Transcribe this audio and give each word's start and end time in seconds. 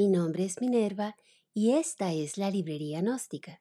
Mi 0.00 0.08
nombre 0.08 0.46
es 0.46 0.62
Minerva 0.62 1.14
y 1.52 1.72
esta 1.72 2.14
es 2.14 2.38
la 2.38 2.50
Librería 2.50 3.02
Gnóstica, 3.02 3.60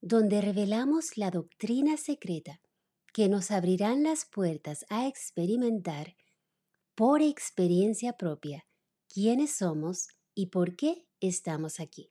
donde 0.00 0.40
revelamos 0.40 1.16
la 1.16 1.30
doctrina 1.30 1.96
secreta 1.96 2.60
que 3.12 3.28
nos 3.28 3.52
abrirán 3.52 4.02
las 4.02 4.24
puertas 4.24 4.84
a 4.88 5.06
experimentar 5.06 6.16
por 6.96 7.22
experiencia 7.22 8.14
propia 8.14 8.66
quiénes 9.06 9.58
somos 9.58 10.08
y 10.34 10.46
por 10.46 10.74
qué 10.74 11.06
estamos 11.20 11.78
aquí. 11.78 12.10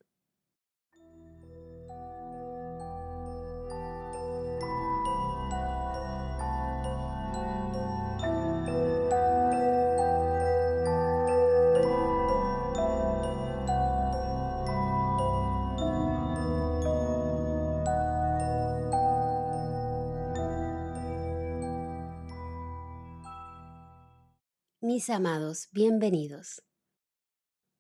Amados, 25.08 25.70
bienvenidos. 25.72 26.62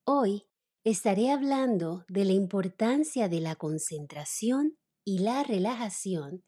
Hoy 0.05 0.47
estaré 0.85 1.31
hablando 1.31 2.05
de 2.07 2.23
la 2.23 2.31
importancia 2.31 3.27
de 3.27 3.41
la 3.41 3.55
concentración 3.55 4.77
y 5.03 5.19
la 5.19 5.43
relajación 5.43 6.45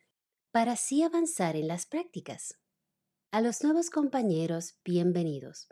para 0.51 0.73
así 0.73 1.03
avanzar 1.03 1.57
en 1.57 1.67
las 1.67 1.85
prácticas. 1.85 2.57
A 3.31 3.41
los 3.41 3.63
nuevos 3.63 3.89
compañeros, 3.89 4.77
bienvenidos. 4.85 5.67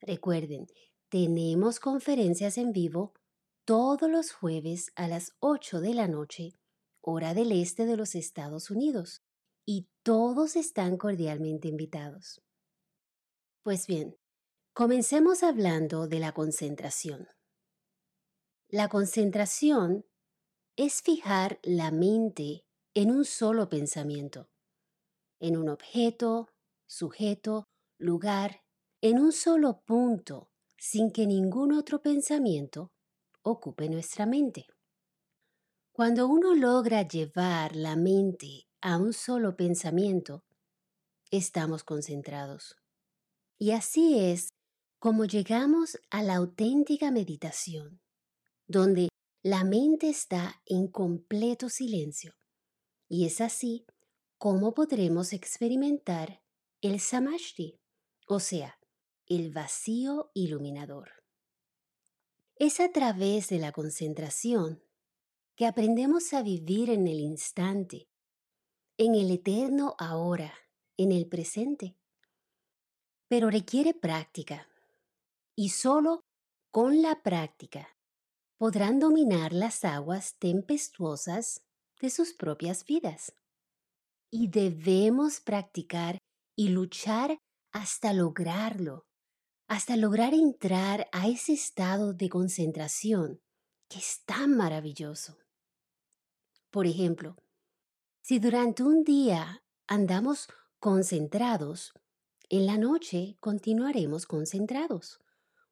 Recuerden, 0.00 0.66
tenemos 1.10 1.78
conferencias 1.78 2.56
en 2.56 2.72
vivo 2.72 3.12
todos 3.66 4.10
los 4.10 4.32
jueves 4.32 4.92
a 4.96 5.08
las 5.08 5.32
8 5.40 5.80
de 5.80 5.94
la 5.94 6.08
noche, 6.08 6.54
hora 7.02 7.34
del 7.34 7.52
este 7.52 7.84
de 7.84 7.98
los 7.98 8.14
Estados 8.14 8.70
Unidos, 8.70 9.22
y 9.66 9.88
todos 10.02 10.56
están 10.56 10.96
cordialmente 10.96 11.68
invitados. 11.68 12.43
Pues 13.64 13.86
bien, 13.86 14.18
comencemos 14.74 15.42
hablando 15.42 16.06
de 16.06 16.18
la 16.18 16.32
concentración. 16.32 17.28
La 18.68 18.90
concentración 18.90 20.04
es 20.76 21.00
fijar 21.00 21.60
la 21.62 21.90
mente 21.90 22.66
en 22.92 23.10
un 23.10 23.24
solo 23.24 23.70
pensamiento, 23.70 24.50
en 25.40 25.56
un 25.56 25.70
objeto, 25.70 26.50
sujeto, 26.86 27.64
lugar, 27.96 28.60
en 29.00 29.18
un 29.18 29.32
solo 29.32 29.82
punto, 29.86 30.50
sin 30.76 31.10
que 31.10 31.26
ningún 31.26 31.72
otro 31.72 32.02
pensamiento 32.02 32.92
ocupe 33.40 33.88
nuestra 33.88 34.26
mente. 34.26 34.66
Cuando 35.90 36.28
uno 36.28 36.54
logra 36.54 37.00
llevar 37.00 37.74
la 37.74 37.96
mente 37.96 38.68
a 38.82 38.98
un 38.98 39.14
solo 39.14 39.56
pensamiento, 39.56 40.44
estamos 41.30 41.82
concentrados. 41.82 42.76
Y 43.58 43.70
así 43.70 44.18
es 44.18 44.48
como 44.98 45.26
llegamos 45.26 45.98
a 46.10 46.22
la 46.22 46.36
auténtica 46.36 47.10
meditación, 47.10 48.00
donde 48.66 49.08
la 49.42 49.62
mente 49.62 50.08
está 50.08 50.62
en 50.66 50.88
completo 50.88 51.68
silencio. 51.68 52.32
Y 53.08 53.26
es 53.26 53.40
así 53.40 53.86
como 54.38 54.74
podremos 54.74 55.32
experimentar 55.32 56.42
el 56.80 57.00
samashti, 57.00 57.78
o 58.26 58.40
sea, 58.40 58.78
el 59.26 59.52
vacío 59.52 60.30
iluminador. 60.34 61.10
Es 62.56 62.80
a 62.80 62.90
través 62.90 63.48
de 63.48 63.58
la 63.58 63.72
concentración 63.72 64.82
que 65.54 65.66
aprendemos 65.66 66.32
a 66.32 66.42
vivir 66.42 66.90
en 66.90 67.06
el 67.06 67.20
instante, 67.20 68.08
en 68.96 69.14
el 69.14 69.30
eterno 69.30 69.94
ahora, 69.98 70.52
en 70.96 71.12
el 71.12 71.28
presente 71.28 71.96
pero 73.28 73.50
requiere 73.50 73.94
práctica. 73.94 74.68
Y 75.56 75.70
solo 75.70 76.20
con 76.70 77.02
la 77.02 77.22
práctica 77.22 77.88
podrán 78.58 78.98
dominar 78.98 79.52
las 79.52 79.84
aguas 79.84 80.36
tempestuosas 80.38 81.62
de 82.00 82.10
sus 82.10 82.32
propias 82.34 82.84
vidas. 82.84 83.34
Y 84.30 84.48
debemos 84.48 85.40
practicar 85.40 86.18
y 86.56 86.68
luchar 86.68 87.38
hasta 87.72 88.12
lograrlo, 88.12 89.06
hasta 89.68 89.96
lograr 89.96 90.34
entrar 90.34 91.08
a 91.12 91.28
ese 91.28 91.52
estado 91.52 92.12
de 92.12 92.28
concentración 92.28 93.40
que 93.88 93.98
es 93.98 94.22
tan 94.24 94.56
maravilloso. 94.56 95.38
Por 96.70 96.86
ejemplo, 96.86 97.36
si 98.22 98.38
durante 98.38 98.82
un 98.82 99.04
día 99.04 99.62
andamos 99.86 100.48
concentrados, 100.78 101.92
en 102.50 102.66
la 102.66 102.76
noche 102.76 103.36
continuaremos 103.40 104.26
concentrados, 104.26 105.20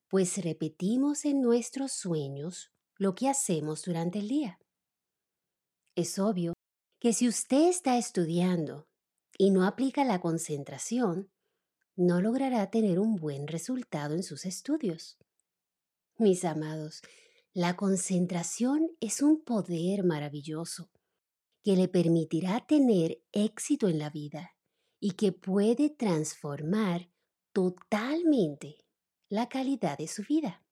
pues 0.08 0.42
repetimos 0.42 1.24
en 1.24 1.40
nuestros 1.40 1.92
sueños 1.92 2.70
lo 2.96 3.14
que 3.14 3.28
hacemos 3.28 3.82
durante 3.82 4.18
el 4.18 4.28
día. 4.28 4.58
Es 5.94 6.18
obvio 6.18 6.54
que 6.98 7.12
si 7.12 7.28
usted 7.28 7.68
está 7.68 7.98
estudiando 7.98 8.88
y 9.36 9.50
no 9.50 9.66
aplica 9.66 10.04
la 10.04 10.20
concentración, 10.20 11.30
no 11.96 12.20
logrará 12.20 12.70
tener 12.70 12.98
un 12.98 13.16
buen 13.16 13.48
resultado 13.48 14.14
en 14.14 14.22
sus 14.22 14.46
estudios. 14.46 15.18
Mis 16.16 16.44
amados, 16.44 17.02
la 17.52 17.76
concentración 17.76 18.90
es 19.00 19.20
un 19.20 19.42
poder 19.42 20.04
maravilloso 20.04 20.90
que 21.62 21.76
le 21.76 21.88
permitirá 21.88 22.64
tener 22.66 23.22
éxito 23.32 23.88
en 23.88 23.98
la 23.98 24.08
vida 24.08 24.52
y 25.04 25.14
que 25.14 25.32
puede 25.32 25.90
transformar 25.90 27.10
totalmente 27.52 28.78
la 29.28 29.48
calidad 29.48 29.98
de 29.98 30.06
su 30.06 30.22
vida. 30.22 30.62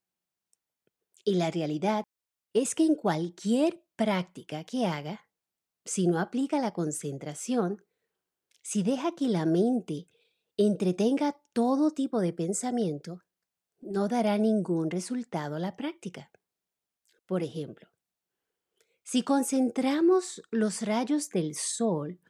Y 1.24 1.34
la 1.34 1.50
realidad 1.50 2.04
es 2.52 2.76
que 2.76 2.84
en 2.84 2.94
cualquier 2.94 3.82
práctica 3.96 4.62
que 4.62 4.86
haga, 4.86 5.26
si 5.84 6.06
no 6.06 6.20
aplica 6.20 6.60
la 6.60 6.72
concentración, 6.72 7.84
si 8.62 8.84
deja 8.84 9.16
que 9.16 9.26
la 9.26 9.46
mente 9.46 10.08
entretenga 10.56 11.36
todo 11.52 11.90
tipo 11.90 12.20
de 12.20 12.32
pensamiento, 12.32 13.24
no 13.80 14.06
dará 14.06 14.38
ningún 14.38 14.92
resultado 14.92 15.56
a 15.56 15.58
la 15.58 15.76
práctica. 15.76 16.30
Por 17.26 17.42
ejemplo, 17.42 17.88
si 19.02 19.24
concentramos 19.24 20.40
los 20.52 20.82
rayos 20.82 21.30
del 21.30 21.56
sol 21.56 22.20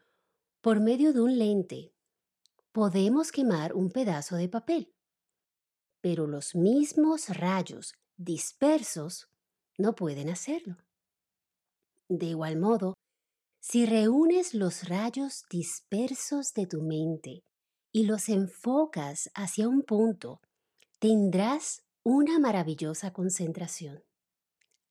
por 0.61 0.81
medio 0.81 1.13
de 1.13 1.21
un 1.21 1.39
lente, 1.39 1.95
podemos 2.73 3.33
quemar 3.33 3.75
un 3.75 3.91
pedazo 3.91 4.37
de 4.37 4.49
papel, 4.49 4.93
pero 6.01 6.27
los 6.27 6.55
mismos 6.55 7.29
rayos 7.29 7.95
dispersos 8.17 9.29
no 9.79 9.95
pueden 9.95 10.29
hacerlo. 10.29 10.77
De 12.09 12.27
igual 12.27 12.59
modo, 12.59 12.95
si 13.61 13.87
reúnes 13.87 14.55
los 14.55 14.89
rayos 14.89 15.45
dispersos 15.51 16.53
de 16.55 16.67
tu 16.67 16.83
mente 16.83 17.45
y 17.93 18.05
los 18.05 18.29
enfocas 18.29 19.31
hacia 19.35 19.69
un 19.69 19.83
punto, 19.83 20.41
tendrás 20.99 21.83
una 22.03 22.39
maravillosa 22.39 23.13
concentración. 23.13 24.03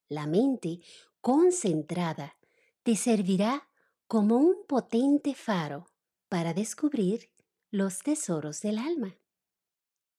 La 0.08 0.28
mente 0.28 0.79
concentrada 1.22 2.38
te 2.84 2.96
servirá 2.96 3.69
como 4.09 4.38
un 4.38 4.66
potente 4.66 5.36
faro 5.36 5.86
para 6.30 6.56
descubrir 6.56 7.30
los 7.70 8.00
tesoros 8.00 8.59
del 8.62 8.80
alma. 8.80 9.16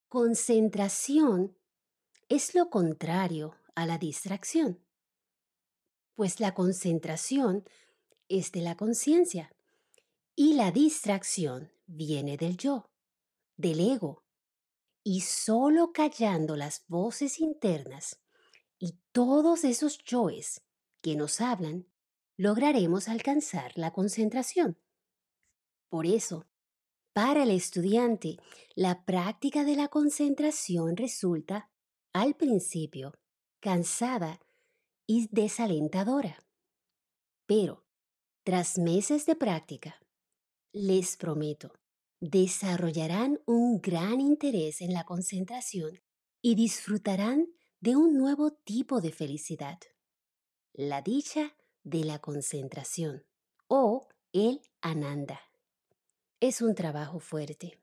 Concentración 0.08 1.58
es 2.28 2.54
lo 2.54 2.70
contrario 2.70 3.56
a 3.74 3.86
la 3.86 3.98
distracción, 3.98 4.78
pues 6.14 6.38
la 6.38 6.54
concentración 6.54 7.68
es 8.28 8.52
de 8.52 8.60
la 8.60 8.76
conciencia 8.76 9.52
y 10.36 10.54
la 10.54 10.70
distracción 10.70 11.72
viene 11.86 12.36
del 12.36 12.56
yo, 12.58 12.92
del 13.56 13.80
ego, 13.80 14.22
y 15.02 15.22
solo 15.22 15.92
callando 15.92 16.54
las 16.54 16.84
voces 16.86 17.40
internas 17.40 18.20
y 18.78 19.00
todos 19.10 19.64
esos 19.64 19.98
yoes 20.04 20.62
que 21.00 21.16
nos 21.16 21.40
hablan, 21.40 21.88
lograremos 22.40 23.10
alcanzar 23.10 23.70
la 23.76 23.90
concentración. 23.90 24.78
Por 25.90 26.06
eso, 26.06 26.46
para 27.12 27.42
el 27.42 27.50
estudiante, 27.50 28.38
la 28.74 29.04
práctica 29.04 29.62
de 29.62 29.76
la 29.76 29.88
concentración 29.88 30.96
resulta, 30.96 31.70
al 32.14 32.36
principio, 32.36 33.12
cansada 33.60 34.40
y 35.06 35.28
desalentadora. 35.30 36.42
Pero, 37.44 37.84
tras 38.42 38.78
meses 38.78 39.26
de 39.26 39.36
práctica, 39.36 40.00
les 40.72 41.18
prometo, 41.18 41.74
desarrollarán 42.20 43.38
un 43.44 43.82
gran 43.82 44.18
interés 44.18 44.80
en 44.80 44.94
la 44.94 45.04
concentración 45.04 46.00
y 46.40 46.54
disfrutarán 46.54 47.48
de 47.80 47.96
un 47.96 48.16
nuevo 48.16 48.50
tipo 48.50 49.02
de 49.02 49.12
felicidad, 49.12 49.78
la 50.72 51.02
dicha 51.02 51.54
de 51.82 52.04
la 52.04 52.18
concentración 52.18 53.24
o 53.68 54.08
el 54.32 54.60
ananda. 54.80 55.40
Es 56.40 56.62
un 56.62 56.74
trabajo 56.74 57.20
fuerte, 57.20 57.80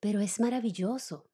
pero 0.00 0.20
es 0.20 0.40
maravilloso. 0.40 1.26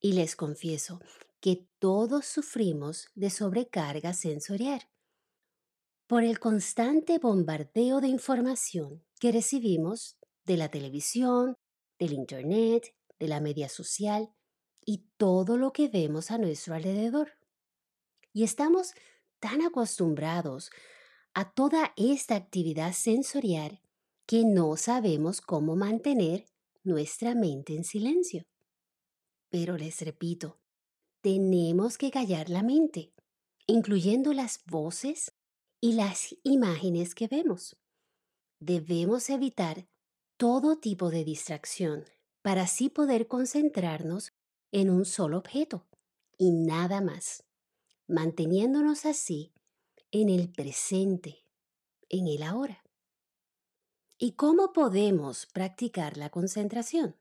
Y 0.00 0.12
les 0.12 0.36
confieso 0.36 1.00
que 1.40 1.68
todos 1.78 2.26
sufrimos 2.26 3.08
de 3.14 3.30
sobrecarga 3.30 4.14
sensorial 4.14 4.82
por 6.06 6.24
el 6.24 6.38
constante 6.38 7.18
bombardeo 7.18 8.00
de 8.00 8.08
información 8.08 9.04
que 9.20 9.30
recibimos 9.30 10.16
de 10.44 10.56
la 10.56 10.70
televisión, 10.70 11.54
del 11.98 12.14
Internet, 12.14 12.94
de 13.18 13.28
la 13.28 13.40
media 13.40 13.68
social 13.68 14.32
y 14.84 15.04
todo 15.18 15.58
lo 15.58 15.72
que 15.72 15.88
vemos 15.88 16.30
a 16.30 16.38
nuestro 16.38 16.74
alrededor. 16.74 17.32
Y 18.32 18.44
estamos 18.44 18.94
tan 19.38 19.62
acostumbrados 19.62 20.70
a 21.38 21.44
toda 21.52 21.92
esta 21.96 22.34
actividad 22.34 22.92
sensorial 22.92 23.80
que 24.26 24.44
no 24.44 24.76
sabemos 24.76 25.40
cómo 25.40 25.76
mantener 25.76 26.46
nuestra 26.82 27.36
mente 27.36 27.76
en 27.76 27.84
silencio. 27.84 28.42
Pero 29.48 29.76
les 29.76 30.00
repito, 30.00 30.58
tenemos 31.20 31.96
que 31.96 32.10
callar 32.10 32.50
la 32.50 32.64
mente, 32.64 33.12
incluyendo 33.68 34.32
las 34.32 34.64
voces 34.66 35.30
y 35.80 35.92
las 35.92 36.34
imágenes 36.42 37.14
que 37.14 37.28
vemos. 37.28 37.76
Debemos 38.58 39.30
evitar 39.30 39.86
todo 40.38 40.80
tipo 40.80 41.08
de 41.08 41.22
distracción 41.22 42.04
para 42.42 42.62
así 42.62 42.88
poder 42.88 43.28
concentrarnos 43.28 44.32
en 44.72 44.90
un 44.90 45.04
solo 45.04 45.38
objeto 45.38 45.86
y 46.36 46.50
nada 46.50 47.00
más, 47.00 47.44
manteniéndonos 48.08 49.06
así 49.06 49.52
en 50.10 50.30
el 50.30 50.50
presente, 50.50 51.44
en 52.08 52.26
el 52.26 52.42
ahora. 52.42 52.82
¿Y 54.16 54.32
cómo 54.32 54.72
podemos 54.72 55.46
practicar 55.46 56.16
la 56.16 56.30
concentración? 56.30 57.16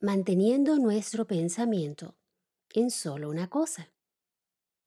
Manteniendo 0.00 0.78
nuestro 0.78 1.26
pensamiento 1.26 2.16
en 2.70 2.90
solo 2.90 3.30
una 3.30 3.48
cosa. 3.48 3.92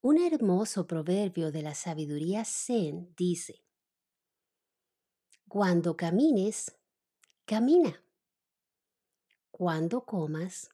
Un 0.02 0.20
hermoso 0.20 0.86
proverbio 0.86 1.52
de 1.52 1.64
la 1.64 1.74
sabiduría 1.74 2.44
zen 2.46 3.14
dice, 3.16 3.64
Cuando 5.48 5.96
camines, 5.96 6.78
camina. 7.46 8.04
Cuando 9.52 10.06
comas, 10.06 10.70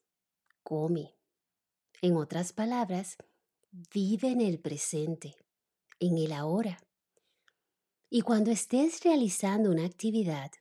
come. 0.63 1.15
En 2.01 2.15
otras 2.17 2.51
palabras, 2.51 3.17
vive 3.93 4.31
en 4.31 4.41
el 4.41 4.59
presente, 4.59 5.35
en 6.01 6.17
el 6.17 6.33
ahora. 6.33 6.79
Y 8.09 8.21
cuando 8.23 8.51
estés 8.51 9.01
realizando 9.05 9.71
una 9.71 9.85
actividad, 9.85 10.51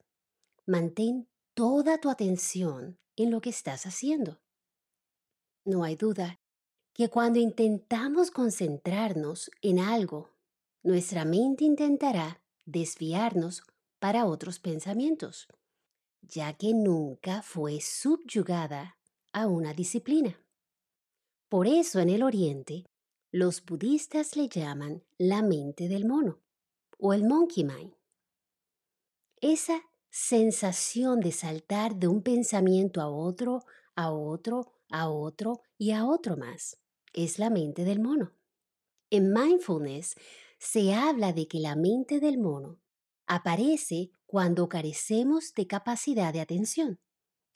mantén 0.66 1.26
toda 1.54 1.98
tu 1.98 2.08
atención 2.08 3.00
en 3.16 3.32
lo 3.32 3.40
que 3.40 3.50
estás 3.50 3.86
haciendo. 3.86 4.40
No 5.64 5.82
hay 5.82 5.96
duda 5.96 6.38
que 6.92 7.08
cuando 7.08 7.40
intentamos 7.40 8.30
concentrarnos 8.30 9.50
en 9.62 9.80
algo, 9.80 10.30
nuestra 10.82 11.24
mente 11.24 11.64
intentará 11.64 12.40
desviarnos 12.64 13.62
para 13.98 14.26
otros 14.26 14.58
pensamientos, 14.58 15.48
ya 16.22 16.52
que 16.52 16.72
nunca 16.72 17.42
fue 17.42 17.80
subyugada 17.80 18.98
a 19.32 19.46
una 19.46 19.74
disciplina. 19.74 20.38
Por 21.48 21.66
eso 21.66 21.98
en 22.00 22.10
el 22.10 22.22
Oriente, 22.22 22.86
los 23.32 23.64
budistas 23.64 24.36
le 24.36 24.48
llaman 24.48 25.04
la 25.16 25.42
mente 25.42 25.88
del 25.88 26.04
mono 26.04 26.40
o 26.98 27.12
el 27.12 27.24
monkey 27.24 27.64
mind. 27.64 27.94
Esa 29.40 29.82
sensación 30.10 31.20
de 31.20 31.30
saltar 31.30 31.94
de 31.96 32.08
un 32.08 32.22
pensamiento 32.22 33.00
a 33.00 33.08
otro, 33.08 33.64
a 33.94 34.10
otro, 34.10 34.72
a 34.90 35.08
otro 35.08 35.62
y 35.78 35.92
a 35.92 36.06
otro 36.06 36.36
más 36.36 36.78
es 37.12 37.38
la 37.38 37.50
mente 37.50 37.84
del 37.84 38.00
mono. 38.00 38.32
En 39.10 39.32
mindfulness 39.32 40.16
se 40.58 40.92
habla 40.92 41.32
de 41.32 41.46
que 41.46 41.60
la 41.60 41.76
mente 41.76 42.18
del 42.20 42.38
mono 42.38 42.80
aparece 43.26 44.10
cuando 44.26 44.68
carecemos 44.68 45.54
de 45.54 45.66
capacidad 45.66 46.32
de 46.32 46.40
atención. 46.40 47.00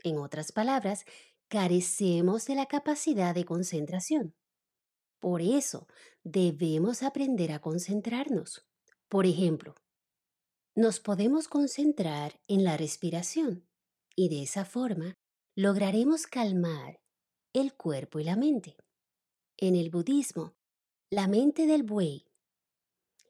En 0.04 0.18
otras 0.18 0.52
palabras, 0.52 1.04
carecemos 1.48 2.46
de 2.46 2.54
la 2.54 2.66
capacidad 2.66 3.34
de 3.34 3.44
concentración. 3.44 4.34
Por 5.24 5.40
eso, 5.40 5.88
debemos 6.22 7.02
aprender 7.02 7.50
a 7.52 7.58
concentrarnos. 7.58 8.66
Por 9.08 9.24
ejemplo, 9.24 9.74
nos 10.74 11.00
podemos 11.00 11.48
concentrar 11.48 12.42
en 12.46 12.62
la 12.62 12.76
respiración 12.76 13.66
y 14.14 14.28
de 14.28 14.42
esa 14.42 14.66
forma 14.66 15.14
lograremos 15.56 16.26
calmar 16.26 17.00
el 17.54 17.72
cuerpo 17.72 18.18
y 18.18 18.24
la 18.24 18.36
mente. 18.36 18.76
En 19.56 19.76
el 19.76 19.88
budismo, 19.88 20.52
la 21.08 21.26
mente 21.26 21.66
del 21.66 21.84
buey 21.84 22.26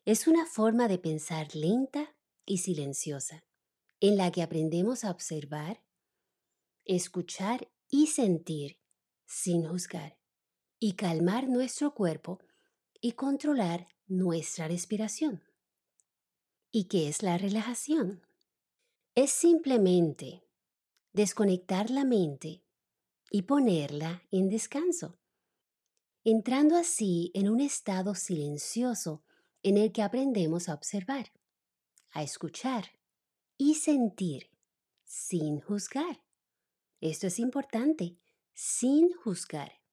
es 0.05 0.26
una 0.26 0.47
forma 0.47 0.88
de 0.88 0.99
pensar 0.99 1.55
lenta 1.55 2.17
y 2.44 2.58
silenciosa, 2.58 3.44
en 4.00 4.17
la 4.17 4.32
que 4.32 4.43
aprendemos 4.43 5.05
a 5.05 5.12
observar, 5.12 5.85
escuchar 6.85 7.70
y 7.88 8.08
sentir 8.08 8.81
sin 9.26 9.69
juzgar, 9.69 10.19
y 10.85 10.93
calmar 10.97 11.49
nuestro 11.49 11.95
cuerpo 11.95 12.41
y 13.01 13.13
controlar 13.13 13.89
nuestra 14.07 14.69
respiración. 14.69 15.43
¿Y 16.71 16.89
qué 16.89 17.09
es 17.09 17.23
la 17.23 17.39
relajación? 17.39 18.21
Es 19.15 19.31
simplemente 19.31 20.43
desconectar 21.15 21.89
la 21.89 22.05
mente 22.05 22.67
y 23.31 23.43
ponerla 23.43 24.25
en 24.31 24.51
descanso 24.51 25.19
entrando 26.23 26.77
así 26.77 27.31
en 27.33 27.49
un 27.49 27.63
estado 27.63 28.15
silencioso 28.15 29.25
en 29.63 29.79
el 29.79 29.91
que 29.91 30.03
aprendemos 30.03 30.69
a 30.69 30.75
observar, 30.75 31.33
a 32.11 32.23
escuchar 32.23 32.85
y 33.57 33.77
sentir 33.77 34.51
sin 35.03 35.63
juzgar. 35.63 36.23
Esto 37.01 37.29
es 37.29 37.39
importante, 37.39 38.19
sin 38.53 39.11
juzgar. 39.15 39.84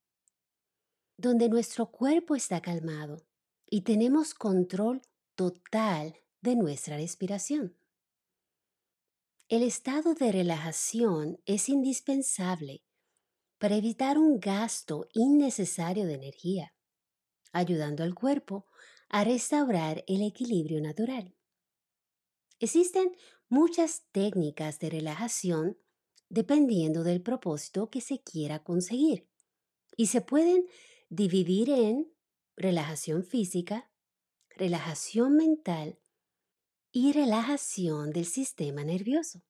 Donde 1.21 1.49
nuestro 1.49 1.91
cuerpo 1.91 2.33
está 2.33 2.61
calmado 2.61 3.23
y 3.69 3.81
tenemos 3.81 4.33
control 4.33 5.03
total 5.35 6.15
de 6.41 6.55
nuestra 6.55 6.97
respiración. 6.97 7.77
El 9.47 9.61
estado 9.61 10.15
de 10.15 10.31
relajación 10.31 11.39
es 11.45 11.69
indispensable 11.69 12.83
para 13.59 13.75
evitar 13.75 14.17
un 14.17 14.39
gasto 14.39 15.09
innecesario 15.13 16.07
de 16.07 16.15
energía, 16.15 16.73
ayudando 17.51 18.01
al 18.01 18.15
cuerpo 18.15 18.65
a 19.07 19.23
restaurar 19.23 20.03
el 20.07 20.23
equilibrio 20.23 20.81
natural. 20.81 21.35
Existen 22.57 23.15
muchas 23.47 24.07
técnicas 24.11 24.79
de 24.79 24.89
relajación 24.89 25.77
dependiendo 26.29 27.03
del 27.03 27.21
propósito 27.21 27.91
que 27.91 28.01
se 28.01 28.23
quiera 28.23 28.63
conseguir 28.63 29.27
y 29.95 30.07
se 30.07 30.21
pueden 30.21 30.65
dividir 31.11 31.69
en 31.69 32.09
relajación 32.55 33.25
física, 33.25 33.91
relajación 34.55 35.35
mental 35.35 35.99
y 36.89 37.11
relajación 37.11 38.11
del 38.11 38.25
sistema 38.25 38.85
nervioso. 38.85 39.43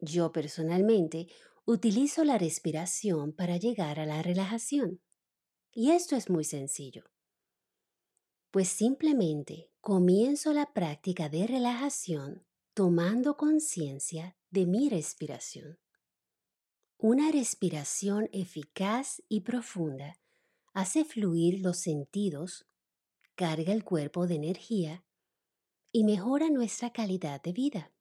Yo 0.00 0.32
personalmente 0.32 1.28
utilizo 1.66 2.24
la 2.24 2.36
respiración 2.36 3.32
para 3.32 3.58
llegar 3.58 4.00
a 4.00 4.06
la 4.06 4.22
relajación. 4.22 5.00
Y 5.72 5.92
esto 5.92 6.16
es 6.16 6.28
muy 6.28 6.42
sencillo. 6.42 7.04
Pues 8.50 8.68
simplemente 8.68 9.70
comienzo 9.80 10.52
la 10.52 10.72
práctica 10.72 11.28
de 11.28 11.46
relajación 11.46 12.44
tomando 12.74 13.36
conciencia 13.36 14.36
de 14.50 14.66
mi 14.66 14.88
respiración. 14.88 15.78
Una 16.98 17.30
respiración 17.30 18.28
eficaz 18.32 19.22
y 19.28 19.42
profunda 19.42 20.19
hace 20.72 21.04
fluir 21.04 21.60
los 21.60 21.78
sentidos, 21.78 22.66
carga 23.34 23.72
el 23.72 23.84
cuerpo 23.84 24.26
de 24.26 24.36
energía 24.36 25.04
y 25.92 26.04
mejora 26.04 26.50
nuestra 26.50 26.92
calidad 26.92 27.42
de 27.42 27.52
vida. 27.52 27.92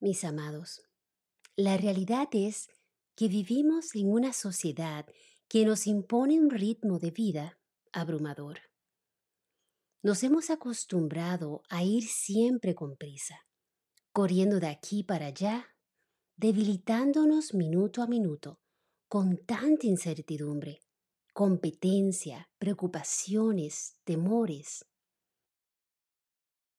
Mis 0.00 0.24
amados, 0.24 0.82
la 1.56 1.76
realidad 1.76 2.28
es 2.32 2.68
que 3.14 3.28
vivimos 3.28 3.94
en 3.94 4.10
una 4.10 4.32
sociedad 4.32 5.06
que 5.48 5.64
nos 5.64 5.86
impone 5.86 6.40
un 6.40 6.50
ritmo 6.50 6.98
de 6.98 7.10
vida 7.10 7.58
abrumador. 7.92 8.58
Nos 10.02 10.22
hemos 10.22 10.50
acostumbrado 10.50 11.62
a 11.68 11.82
ir 11.82 12.04
siempre 12.04 12.74
con 12.74 12.96
prisa, 12.96 13.46
corriendo 14.12 14.60
de 14.60 14.68
aquí 14.68 15.02
para 15.02 15.26
allá, 15.26 15.66
debilitándonos 16.36 17.54
minuto 17.54 18.02
a 18.02 18.06
minuto 18.06 18.60
con 19.08 19.38
tanta 19.46 19.86
incertidumbre, 19.86 20.82
competencia, 21.36 22.48
preocupaciones, 22.56 24.00
temores. 24.04 24.86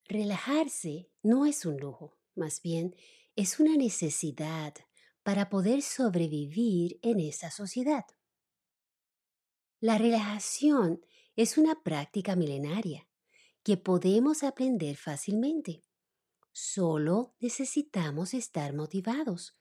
Relajarse 0.04 1.12
no 1.22 1.46
es 1.46 1.64
un 1.64 1.76
lujo, 1.76 2.18
más 2.34 2.60
bien 2.60 2.96
es 3.36 3.60
una 3.60 3.76
necesidad 3.76 4.74
para 5.22 5.48
poder 5.48 5.80
sobrevivir 5.80 6.98
en 7.02 7.20
esta 7.20 7.52
sociedad. 7.52 8.04
La 9.78 9.96
relajación 9.96 11.06
es 11.36 11.56
una 11.56 11.80
práctica 11.84 12.34
milenaria 12.34 13.08
que 13.62 13.76
podemos 13.76 14.42
aprender 14.42 14.96
fácilmente. 14.96 15.84
Solo 16.50 17.36
necesitamos 17.38 18.34
estar 18.34 18.74
motivados, 18.74 19.56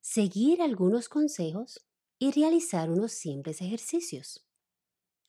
seguir 0.00 0.62
algunos 0.62 1.08
consejos 1.08 1.84
y 2.18 2.30
realizar 2.32 2.90
unos 2.90 3.12
simples 3.12 3.60
ejercicios. 3.60 4.46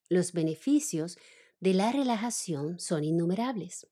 Los 0.09 0.31
beneficios 0.31 1.17
de 1.59 1.73
la 1.73 1.91
relajación 1.91 2.79
son 2.79 3.03
innumerables. 3.03 3.87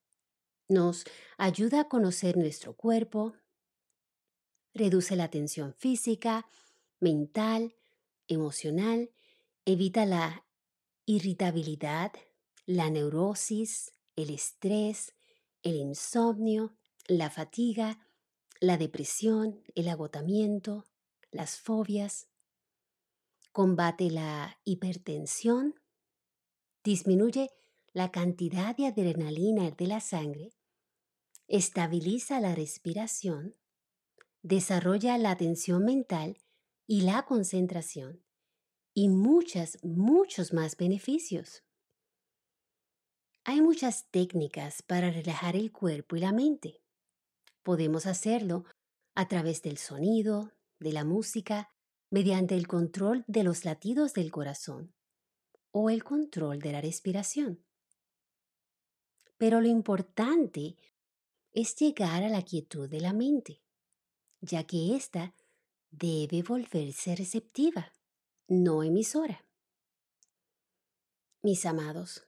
Nos 0.68 1.04
ayuda 1.38 1.82
a 1.82 1.90
conocer 1.90 2.38
nuestro 2.38 2.76
cuerpo, 2.76 3.36
reduce 4.74 5.16
la 5.16 5.30
tensión 5.30 5.74
física, 5.74 6.48
mental, 7.00 7.76
emocional, 8.28 9.12
evita 9.66 10.06
la 10.06 10.46
irritabilidad, 11.06 12.14
la 12.66 12.90
neurosis, 12.90 13.94
el 14.16 14.32
estrés, 14.32 15.14
el 15.62 15.76
insomnio, 15.76 16.76
la 17.08 17.30
fatiga, 17.30 18.00
la 18.60 18.78
depresión, 18.78 19.64
el 19.76 19.90
agotamiento, 19.90 20.86
las 21.32 21.58
fobias. 21.60 22.28
Combate 23.56 24.12
la 24.12 24.60
hipertensión, 24.66 25.76
disminuye 26.84 27.52
la 27.94 28.12
cantidad 28.12 28.76
de 28.76 28.88
adrenalina 28.88 29.72
de 29.72 29.88
la 29.88 30.02
sangre, 30.02 30.52
estabiliza 31.48 32.42
la 32.42 32.54
respiración, 32.54 33.56
desarrolla 34.42 35.18
la 35.18 35.32
atención 35.32 35.86
mental 35.86 36.38
y 36.86 37.04
la 37.04 37.24
concentración 37.24 38.26
y 38.94 39.08
muchas, 39.08 39.78
muchos 39.84 40.52
más 40.52 40.76
beneficios. 40.76 41.64
Hay 43.46 43.62
muchas 43.62 44.12
técnicas 44.12 44.82
para 44.82 45.12
relajar 45.12 45.56
el 45.56 45.72
cuerpo 45.72 46.18
y 46.18 46.20
la 46.20 46.34
mente. 46.34 46.82
Podemos 47.64 48.06
hacerlo 48.06 48.66
a 49.14 49.30
través 49.30 49.62
del 49.62 49.78
sonido, 49.78 50.52
de 50.82 50.92
la 50.92 51.06
música, 51.06 51.72
mediante 52.10 52.56
el 52.56 52.68
control 52.68 53.24
de 53.28 53.44
los 53.44 53.66
latidos 53.66 54.14
del 54.14 54.32
corazón 54.32 54.94
o 55.72 55.90
el 55.90 56.04
control 56.04 56.60
de 56.60 56.72
la 56.72 56.82
respiración. 56.82 57.64
Pero 59.38 59.62
lo 59.62 59.68
importante 59.68 60.78
es 61.52 61.76
llegar 61.76 62.24
a 62.24 62.30
la 62.30 62.42
quietud 62.44 62.90
de 62.90 63.02
la 63.02 63.14
mente 63.14 63.62
ya 64.46 64.64
que 64.64 64.96
ésta 64.96 65.34
debe 65.92 66.44
volverse 66.44 67.16
receptiva, 67.16 67.92
no 68.48 68.84
emisora. 68.84 69.46
Mis 71.42 71.66
amados, 71.66 72.28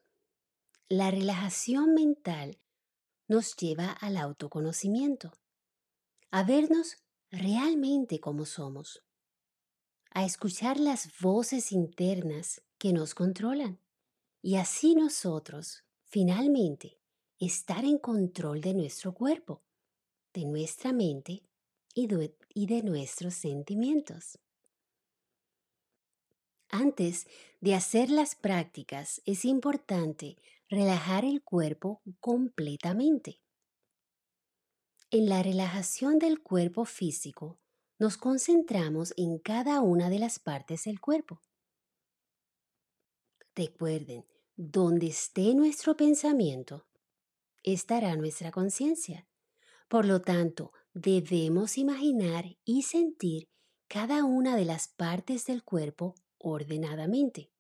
la 0.90 1.12
relajación 1.12 1.94
mental 1.94 2.60
nos 3.28 3.56
lleva 3.56 3.92
al 3.92 4.18
autoconocimiento, 4.18 5.34
a 6.32 6.44
vernos 6.44 6.98
realmente 7.30 8.20
como 8.20 8.46
somos, 8.46 9.04
a 10.18 10.26
escuchar 10.26 10.80
las 10.80 11.12
voces 11.20 11.72
internas 11.72 12.64
que 12.80 12.92
nos 12.92 13.14
controlan 13.14 13.80
y 14.42 14.56
así 14.56 14.96
nosotros, 14.96 15.84
finalmente, 16.06 16.98
estar 17.38 17.86
en 17.86 18.00
control 18.00 18.60
de 18.60 18.74
nuestro 18.74 19.14
cuerpo, 19.14 19.62
de 20.34 20.46
nuestra 20.46 20.92
mente 20.92 21.44
y 21.94 22.08
de, 22.08 22.82
nuestros 22.82 23.36
sentimientos. 23.36 24.40
Antes 26.70 27.28
de 27.62 27.76
hacer 27.76 28.10
las 28.10 28.34
prácticas 28.34 29.22
es 29.24 29.46
importante 29.46 30.38
relajar 30.68 31.26
el 31.26 31.44
cuerpo 31.44 32.02
completamente. 32.20 33.44
En 35.12 35.30
la 35.30 35.44
relajación 35.44 36.18
del 36.18 36.42
cuerpo 36.42 36.86
físico 36.86 37.60
nos 38.00 38.18
concentramos 38.18 39.14
en 39.18 39.40
cada 39.40 39.82
una 39.82 40.10
de 40.10 40.20
las 40.20 40.40
partes 40.40 40.84
del 40.84 41.00
cuerpo. 41.00 41.42
Recuerden, 43.56 44.26
donde 44.56 45.08
esté 45.08 45.56
nuestro 45.56 45.98
pensamiento, 45.98 46.88
estará 47.64 48.16
nuestra 48.16 48.52
conciencia. 48.52 49.28
Por 49.88 50.06
lo 50.06 50.22
tanto, 50.22 50.74
debemos 50.94 51.78
imaginar 51.78 52.46
y 52.66 52.84
sentir 52.84 53.50
cada 53.88 54.24
una 54.26 54.56
de 54.56 54.66
las 54.66 54.88
partes 54.88 55.46
del 55.46 55.64
cuerpo 55.64 56.16
ordenadamente. 56.38 57.52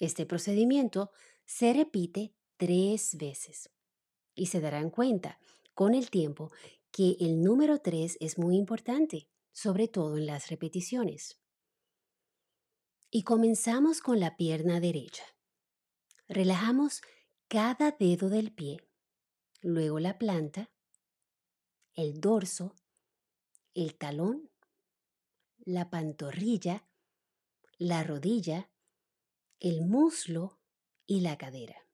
Este 0.00 0.26
procedimiento 0.26 1.10
se 1.46 1.72
repite 1.72 2.34
tres 2.56 3.16
veces 3.16 3.70
y 4.34 4.46
se 4.46 4.60
darán 4.60 4.90
cuenta 4.90 5.38
con 5.74 5.94
el 5.94 6.10
tiempo 6.10 6.50
que 6.90 7.16
el 7.20 7.42
número 7.42 7.78
tres 7.78 8.16
es 8.20 8.38
muy 8.38 8.56
importante, 8.56 9.28
sobre 9.60 9.88
todo 9.88 10.18
en 10.18 10.26
las 10.26 10.50
repeticiones. 10.50 11.40
Y 13.10 13.24
comenzamos 13.24 14.00
con 14.00 14.20
la 14.20 14.36
pierna 14.36 14.78
derecha. 14.78 15.24
Relajamos 16.28 17.02
cada 17.48 17.90
dedo 17.90 18.28
del 18.28 18.52
pie, 18.52 18.88
luego 19.60 19.98
la 19.98 20.16
planta, 20.16 20.70
el 21.94 22.20
dorso, 22.20 22.76
el 23.74 23.96
talón, 23.98 24.48
la 25.64 25.90
pantorrilla, 25.90 26.86
la 27.78 28.04
rodilla, 28.04 28.70
el 29.58 29.82
muslo 29.82 30.60
y 31.04 31.22
la 31.22 31.36
cadera. 31.36 31.84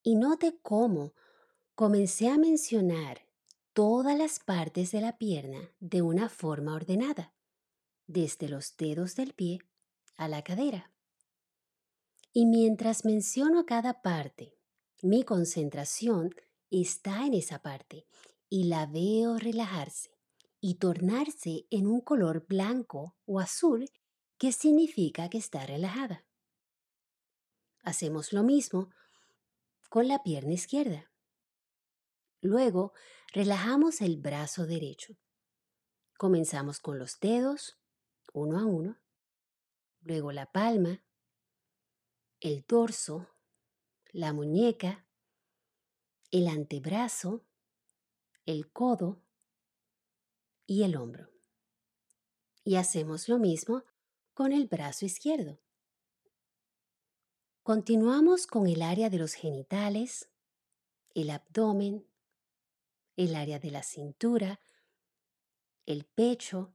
Y 0.00 0.14
note 0.14 0.60
cómo 0.62 1.12
comencé 1.74 2.28
a 2.28 2.38
mencionar 2.38 3.25
todas 3.76 4.16
las 4.16 4.38
partes 4.38 4.90
de 4.90 5.02
la 5.02 5.18
pierna 5.18 5.70
de 5.80 6.00
una 6.00 6.30
forma 6.30 6.74
ordenada, 6.74 7.34
desde 8.06 8.48
los 8.48 8.74
dedos 8.78 9.16
del 9.16 9.34
pie 9.34 9.58
a 10.16 10.28
la 10.28 10.42
cadera. 10.42 10.90
Y 12.32 12.46
mientras 12.46 13.04
menciono 13.04 13.66
cada 13.66 14.00
parte, 14.00 14.56
mi 15.02 15.24
concentración 15.24 16.34
está 16.70 17.26
en 17.26 17.34
esa 17.34 17.60
parte 17.60 18.06
y 18.48 18.64
la 18.64 18.86
veo 18.86 19.36
relajarse 19.36 20.08
y 20.58 20.76
tornarse 20.76 21.66
en 21.70 21.86
un 21.86 22.00
color 22.00 22.46
blanco 22.46 23.14
o 23.26 23.40
azul 23.40 23.90
que 24.38 24.52
significa 24.52 25.28
que 25.28 25.36
está 25.36 25.66
relajada. 25.66 26.24
Hacemos 27.82 28.32
lo 28.32 28.42
mismo 28.42 28.88
con 29.90 30.08
la 30.08 30.22
pierna 30.22 30.54
izquierda. 30.54 31.10
Luego 32.40 32.94
relajamos 33.36 34.00
el 34.00 34.16
brazo 34.16 34.64
derecho. 34.64 35.14
Comenzamos 36.16 36.80
con 36.80 36.98
los 36.98 37.20
dedos, 37.20 37.78
uno 38.32 38.58
a 38.58 38.64
uno, 38.64 38.98
luego 40.00 40.32
la 40.32 40.50
palma, 40.50 41.04
el 42.40 42.64
dorso, 42.66 43.28
la 44.10 44.32
muñeca, 44.32 45.06
el 46.30 46.48
antebrazo, 46.48 47.44
el 48.46 48.72
codo 48.72 49.20
y 50.64 50.84
el 50.84 50.96
hombro. 50.96 51.30
Y 52.64 52.76
hacemos 52.76 53.28
lo 53.28 53.38
mismo 53.38 53.84
con 54.32 54.50
el 54.50 54.66
brazo 54.66 55.04
izquierdo. 55.04 55.60
Continuamos 57.62 58.46
con 58.46 58.66
el 58.66 58.80
área 58.80 59.10
de 59.10 59.18
los 59.18 59.34
genitales, 59.34 60.30
el 61.12 61.28
abdomen, 61.28 62.05
el 63.16 63.34
área 63.34 63.58
de 63.58 63.70
la 63.70 63.82
cintura, 63.82 64.60
el 65.86 66.04
pecho, 66.04 66.74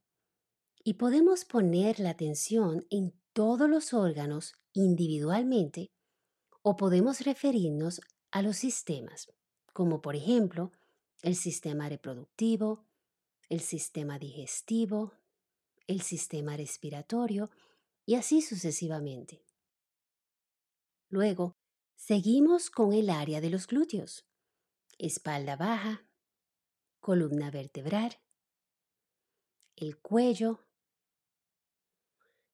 y 0.84 0.96
podemos 0.96 1.46
poner 1.46 2.00
la 2.00 2.12
atención 2.12 2.86
en 2.90 3.14
todos 3.34 3.70
los 3.70 3.94
órganos 3.94 4.56
individualmente 4.74 5.92
o 6.64 6.76
podemos 6.76 7.22
referirnos 7.22 8.02
a 8.32 8.42
los 8.42 8.58
sistemas, 8.58 9.32
como 9.74 10.02
por 10.02 10.16
ejemplo 10.16 10.72
el 11.22 11.36
sistema 11.36 11.88
reproductivo, 11.88 12.86
el 13.50 13.62
sistema 13.62 14.18
digestivo, 14.18 15.14
el 15.88 16.02
sistema 16.02 16.58
respiratorio 16.58 17.50
y 18.06 18.16
así 18.16 18.42
sucesivamente. 18.42 19.44
Luego, 21.10 21.58
seguimos 21.96 22.70
con 22.70 22.94
el 22.94 23.10
área 23.10 23.42
de 23.42 23.50
los 23.50 23.68
glúteos, 23.68 24.26
espalda 24.98 25.56
baja, 25.56 26.08
columna 27.01 27.51
vertebral, 27.51 28.17
el 29.75 29.98
cuello, 29.98 30.63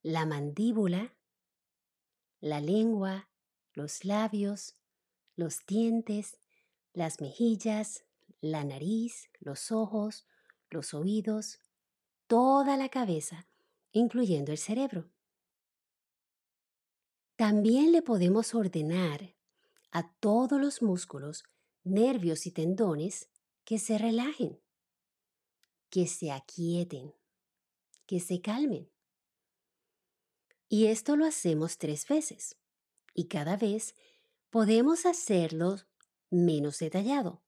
la 0.02 0.26
mandíbula, 0.26 1.14
la 2.40 2.60
lengua, 2.60 3.28
los 3.74 4.04
labios, 4.04 4.76
los 5.36 5.64
dientes, 5.66 6.40
las 6.94 7.20
mejillas, 7.20 8.04
la 8.40 8.64
nariz, 8.64 9.28
los 9.38 9.70
ojos, 9.70 10.26
los 10.70 10.94
oídos, 10.94 11.60
toda 12.26 12.76
la 12.76 12.88
cabeza, 12.88 13.46
incluyendo 13.92 14.50
el 14.50 14.58
cerebro. 14.58 15.10
También 17.36 17.92
le 17.92 18.02
podemos 18.02 18.54
ordenar 18.54 19.34
a 19.90 20.10
todos 20.20 20.60
los 20.60 20.82
músculos, 20.82 21.44
nervios 21.84 22.46
y 22.46 22.50
tendones 22.50 23.28
que 23.68 23.78
se 23.78 23.98
relajen, 23.98 24.58
que 25.90 26.06
se 26.06 26.32
aquieten, 26.32 27.12
que 28.06 28.18
se 28.18 28.40
calmen. 28.40 28.90
Y 30.70 30.86
esto 30.86 31.16
lo 31.16 31.26
hacemos 31.26 31.76
tres 31.76 32.08
veces. 32.08 32.56
Y 33.12 33.28
cada 33.28 33.58
vez 33.58 33.94
podemos 34.48 35.04
hacerlo 35.04 35.76
menos 36.30 36.78
detallado. 36.78 37.42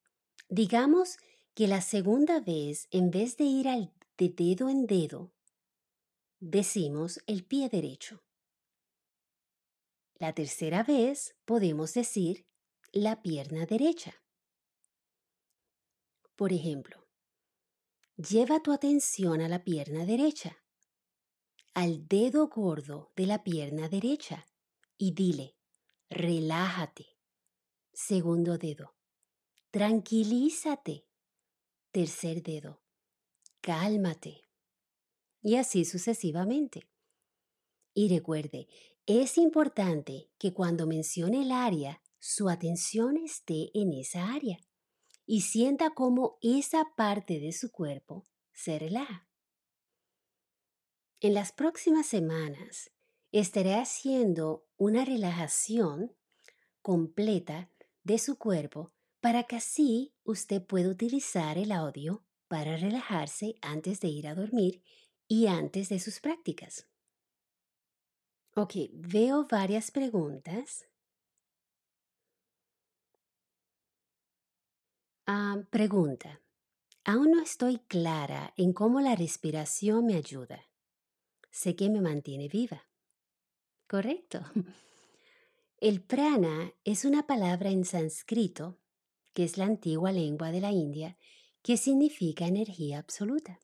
Digamos 0.51 1.17
que 1.55 1.67
la 1.67 1.81
segunda 1.81 2.41
vez, 2.41 2.87
en 2.91 3.11
vez 3.11 3.39
de 3.39 3.45
ir 3.45 3.67
al 3.67 3.95
de 4.19 4.29
dedo 4.29 4.69
en 4.69 4.87
dedo, 4.87 5.33
decimos 6.39 7.23
el 7.27 7.47
pie 7.47 7.71
derecho. 7.71 8.23
La 10.17 10.35
tercera 10.35 10.83
vez 10.83 11.35
podemos 11.47 11.95
decir 11.95 12.45
la 12.93 13.23
pierna 13.23 13.65
derecha. 13.65 14.20
Por 16.41 16.55
ejemplo, 16.55 17.07
lleva 18.17 18.63
tu 18.63 18.73
atención 18.73 19.43
a 19.43 19.49
la 19.51 19.63
pierna 19.63 20.07
derecha, 20.07 20.57
al 21.75 22.09
dedo 22.09 22.49
gordo 22.49 23.13
de 23.15 23.27
la 23.27 23.45
pierna 23.45 23.91
derecha 23.91 24.47
y 24.97 25.13
dile, 25.13 25.59
relájate. 26.09 27.19
Segundo 27.93 28.57
dedo, 28.57 28.95
tranquilízate. 29.71 31.05
Tercer 31.93 32.43
dedo, 32.43 32.81
cálmate. 33.61 34.41
Y 35.43 35.57
así 35.57 35.85
sucesivamente. 35.85 36.89
Y 37.93 38.09
recuerde, 38.09 38.67
es 39.05 39.37
importante 39.37 40.31
que 40.39 40.55
cuando 40.55 40.87
mencione 40.87 41.43
el 41.43 41.53
área, 41.53 42.01
su 42.19 42.49
atención 42.49 43.19
esté 43.19 43.71
en 43.75 43.93
esa 43.93 44.33
área 44.33 44.59
y 45.33 45.43
sienta 45.43 45.91
cómo 45.91 46.39
esa 46.43 46.85
parte 46.97 47.39
de 47.39 47.53
su 47.53 47.71
cuerpo 47.71 48.27
se 48.53 48.81
relaja. 48.81 49.29
En 51.21 51.35
las 51.35 51.53
próximas 51.53 52.07
semanas 52.07 52.91
estaré 53.31 53.77
haciendo 53.77 54.67
una 54.77 55.05
relajación 55.05 56.17
completa 56.83 57.71
de 58.03 58.19
su 58.19 58.39
cuerpo 58.39 58.93
para 59.21 59.45
que 59.45 59.55
así 59.55 60.17
usted 60.25 60.67
pueda 60.67 60.89
utilizar 60.89 61.59
el 61.59 61.71
audio 61.71 62.25
para 62.49 62.77
relajarse 62.77 63.55
antes 63.63 64.01
de 64.01 64.09
ir 64.09 64.27
a 64.27 64.35
dormir 64.35 64.83
y 65.29 65.47
antes 65.47 65.91
de 65.91 66.01
sus 66.01 66.19
prácticas. 66.19 66.89
Ok, 68.57 68.75
veo 68.91 69.47
varias 69.49 69.93
preguntas. 69.93 70.89
Ah, 75.33 75.63
pregunta. 75.71 76.43
Aún 77.05 77.31
no 77.31 77.41
estoy 77.41 77.79
clara 77.87 78.53
en 78.57 78.73
cómo 78.73 79.01
la 79.01 79.15
respiración 79.15 80.05
me 80.05 80.17
ayuda. 80.17 80.69
Sé 81.53 81.77
que 81.77 81.89
me 81.89 82.01
mantiene 82.01 82.49
viva. 82.49 82.89
Correcto. 83.87 84.41
El 85.79 86.03
prana 86.03 86.75
es 86.83 87.05
una 87.05 87.29
palabra 87.29 87.71
en 87.71 87.85
sánscrito, 87.85 88.81
que 89.33 89.45
es 89.45 89.57
la 89.57 89.67
antigua 89.67 90.11
lengua 90.11 90.51
de 90.51 90.63
la 90.63 90.73
India, 90.73 91.17
que 91.63 91.77
significa 91.77 92.49
energía 92.49 92.99
absoluta. 92.99 93.61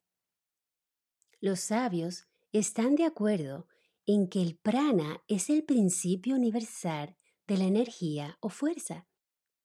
Los 1.40 1.59
sabios 1.59 2.29
están 2.53 2.95
de 2.95 3.07
acuerdo 3.07 3.67
en 4.07 4.29
que 4.29 4.40
el 4.40 4.57
prana 4.57 5.21
es 5.27 5.51
el 5.51 5.64
principio 5.64 6.37
universal 6.37 7.17
de 7.49 7.57
la 7.57 7.64
energía 7.64 8.38
o 8.40 8.51
fuerza 8.51 9.09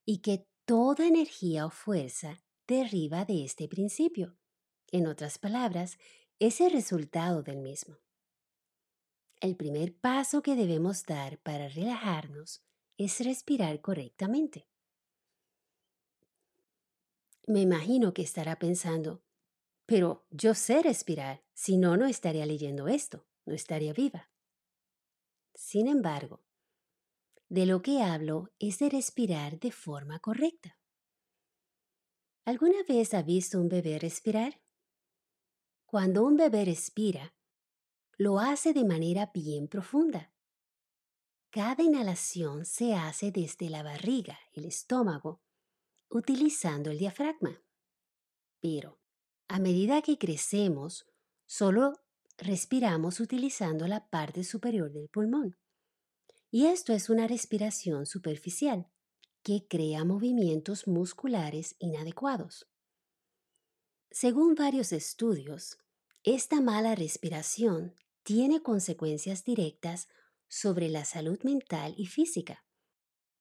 y 0.04 0.24
que 0.24 0.48
toda 0.66 1.06
energía 1.06 1.66
o 1.66 1.70
fuerza 1.70 2.42
deriva 2.68 3.26
de 3.26 3.44
este 3.44 3.68
principio. 3.68 4.38
En 4.88 5.08
otras 5.08 5.38
palabras, 5.38 5.98
es 6.40 6.62
el 6.62 6.72
resultado 6.72 7.44
del 7.44 7.58
mismo. 7.58 7.98
El 9.40 9.56
primer 9.56 9.96
paso 9.96 10.42
que 10.42 10.56
debemos 10.56 11.04
dar 11.04 11.40
para 11.40 11.68
relajarnos 11.68 12.64
es 12.98 13.20
respirar 13.22 13.82
correctamente. 13.82 14.68
Me 17.48 17.62
imagino 17.62 18.14
que 18.14 18.22
estará 18.22 18.60
pensando, 18.60 19.24
pero 19.86 20.26
yo 20.30 20.54
sé 20.54 20.84
respirar, 20.84 21.44
si 21.54 21.78
no, 21.78 21.98
no 21.98 22.06
estaría 22.06 22.46
leyendo 22.46 22.88
esto, 22.88 23.26
no 23.46 23.54
estaría 23.56 23.94
viva. 23.94 24.30
Sin 25.56 25.88
embargo, 25.88 26.44
de 27.52 27.66
lo 27.66 27.82
que 27.82 28.02
hablo 28.02 28.50
es 28.60 28.80
de 28.80 28.90
respirar 28.90 29.60
de 29.60 29.74
forma 29.74 30.20
correcta. 30.20 30.80
¿Alguna 32.46 32.82
vez 32.88 33.14
ha 33.14 33.24
visto 33.24 33.60
un 33.60 33.68
bebé 33.68 34.00
respirar? 34.00 34.62
Cuando 35.86 36.24
un 36.24 36.38
bebé 36.38 36.64
respira, 36.64 37.36
lo 38.18 38.40
hace 38.40 38.72
de 38.72 38.86
manera 38.86 39.32
bien 39.34 39.68
profunda. 39.68 40.34
Cada 41.50 41.84
inhalación 41.84 42.64
se 42.64 42.94
hace 42.94 43.34
desde 43.34 43.70
la 43.70 43.84
barriga, 43.84 44.40
el 44.54 44.64
estómago, 44.64 45.42
utilizando 46.08 46.90
el 46.90 47.00
diafragma. 47.00 47.62
Pero, 48.62 49.02
a 49.50 49.60
medida 49.60 50.02
que 50.02 50.18
crecemos, 50.18 51.06
solo 51.46 51.96
respiramos 52.38 53.20
utilizando 53.20 53.90
la 53.90 54.10
parte 54.10 54.46
superior 54.46 54.94
del 54.94 55.10
pulmón. 55.10 55.58
Y 56.52 56.66
esto 56.66 56.94
es 56.94 57.10
una 57.10 57.28
respiración 57.28 58.06
superficial 58.06 58.88
que 59.42 59.66
crea 59.68 60.04
movimientos 60.04 60.86
musculares 60.86 61.76
inadecuados. 61.80 62.68
Según 64.12 64.56
varios 64.56 64.92
estudios, 64.92 65.78
esta 66.24 66.60
mala 66.60 66.94
respiración 66.94 67.96
tiene 68.24 68.62
consecuencias 68.62 69.46
directas 69.46 70.10
sobre 70.50 70.90
la 70.90 71.06
salud 71.06 71.40
mental 71.44 71.96
y 71.98 72.06
física. 72.08 72.66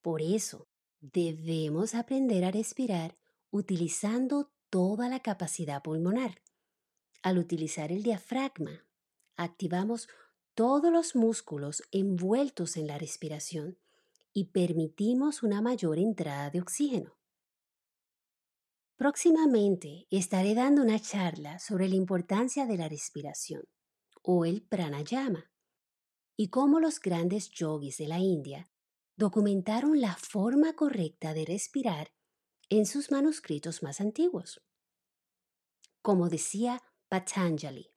Por 0.00 0.22
eso, 0.22 0.68
debemos 1.00 1.94
aprender 1.96 2.44
a 2.44 2.52
respirar 2.52 3.18
utilizando 3.50 4.52
toda 4.70 5.08
la 5.08 5.20
capacidad 5.20 5.82
pulmonar. 5.82 6.40
Al 7.22 7.38
utilizar 7.38 7.90
el 7.90 8.04
diafragma, 8.04 8.86
activamos 9.36 10.08
todos 10.54 10.92
los 10.92 11.14
músculos 11.14 11.82
envueltos 11.90 12.76
en 12.76 12.86
la 12.86 12.98
respiración 12.98 13.78
y 14.32 14.46
permitimos 14.46 15.42
una 15.42 15.60
mayor 15.60 15.98
entrada 15.98 16.50
de 16.50 16.60
oxígeno. 16.60 17.16
Próximamente 18.96 20.06
estaré 20.10 20.54
dando 20.54 20.82
una 20.82 21.00
charla 21.00 21.58
sobre 21.58 21.88
la 21.88 21.94
importancia 21.94 22.66
de 22.66 22.76
la 22.76 22.88
respiración 22.88 23.62
o 24.22 24.44
el 24.44 24.62
pranayama 24.62 25.50
y 26.36 26.48
cómo 26.48 26.80
los 26.80 27.00
grandes 27.00 27.50
yogis 27.50 27.96
de 27.96 28.08
la 28.08 28.18
India 28.18 28.70
documentaron 29.16 30.00
la 30.00 30.16
forma 30.16 30.74
correcta 30.74 31.34
de 31.34 31.44
respirar 31.44 32.12
en 32.68 32.86
sus 32.86 33.10
manuscritos 33.10 33.82
más 33.82 34.00
antiguos. 34.00 34.62
Como 36.02 36.28
decía 36.28 36.82
Patanjali, 37.08 37.90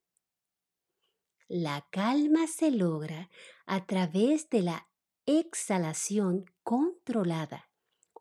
la 1.48 1.88
calma 1.92 2.48
se 2.48 2.72
logra 2.72 3.30
a 3.66 3.86
través 3.86 4.50
de 4.50 4.62
la 4.62 4.90
exhalación 5.26 6.46
controlada 6.64 7.70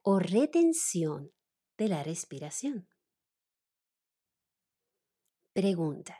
o 0.03 0.19
retención 0.19 1.33
de 1.79 1.89
la 1.89 2.03
respiración. 2.03 2.89
Pregunta. 5.53 6.19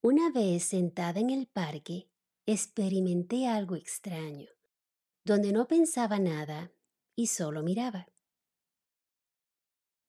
Una 0.00 0.30
vez 0.30 0.64
sentada 0.64 1.20
en 1.20 1.30
el 1.30 1.48
parque, 1.48 2.08
experimenté 2.46 3.46
algo 3.46 3.76
extraño, 3.76 4.48
donde 5.24 5.52
no 5.52 5.66
pensaba 5.66 6.18
nada 6.18 6.72
y 7.14 7.26
solo 7.26 7.62
miraba. 7.62 8.06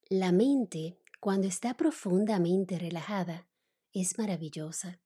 La 0.10 0.32
mente, 0.32 1.00
cuando 1.19 1.48
está 1.48 1.76
profundamente 1.76 2.80
relajada, 2.80 3.48
es 3.93 4.17
maravillosa. 4.17 5.02